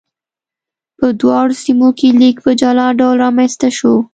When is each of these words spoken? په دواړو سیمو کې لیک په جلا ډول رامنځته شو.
په 0.97 1.07
دواړو 1.21 1.53
سیمو 1.63 1.89
کې 1.97 2.07
لیک 2.19 2.37
په 2.45 2.51
جلا 2.61 2.87
ډول 2.99 3.15
رامنځته 3.23 3.69
شو. 3.77 3.93